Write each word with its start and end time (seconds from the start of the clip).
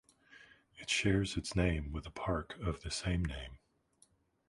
It 0.79 0.89
shares 0.89 1.37
its 1.37 1.55
name 1.55 1.91
with 1.91 2.07
a 2.07 2.09
park 2.09 2.57
of 2.59 2.81
the 2.81 2.89
same 2.89 3.23
name. 3.23 3.59